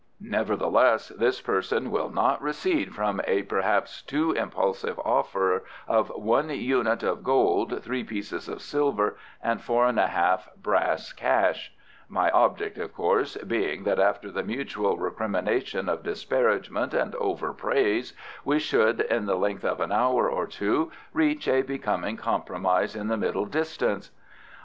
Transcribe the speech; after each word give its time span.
Nevertheless, 0.19 1.09
this 1.09 1.41
person 1.41 1.91
will 1.91 2.09
not 2.09 2.41
recede 2.41 2.95
from 2.95 3.21
a 3.27 3.43
perhaps 3.43 4.01
too 4.01 4.31
impulsive 4.31 4.97
offer 4.97 5.63
of 5.87 6.09
one 6.15 6.49
unit 6.49 7.03
of 7.03 7.23
gold, 7.23 7.83
three 7.83 8.03
pieces 8.03 8.49
of 8.49 8.63
silver, 8.63 9.15
and 9.43 9.61
four 9.61 9.85
and 9.85 9.99
a 9.99 10.07
half 10.07 10.49
brass 10.55 11.13
cash," 11.13 11.71
my 12.09 12.31
object, 12.31 12.79
of 12.79 12.95
course, 12.95 13.37
being 13.45 13.83
that 13.83 13.99
after 13.99 14.31
the 14.31 14.41
mutual 14.41 14.97
recrimination 14.97 15.87
of 15.87 16.01
disparagement 16.01 16.95
and 16.95 17.13
over 17.17 17.53
praise 17.53 18.13
we 18.43 18.57
should 18.57 19.01
in 19.01 19.27
the 19.27 19.37
length 19.37 19.63
of 19.63 19.79
an 19.79 19.91
hour 19.91 20.27
or 20.27 20.47
two 20.47 20.91
reach 21.13 21.47
a 21.47 21.61
becoming 21.61 22.17
compromise 22.17 22.95
in 22.95 23.07
the 23.07 23.17
middle 23.17 23.45
distance. 23.45 24.09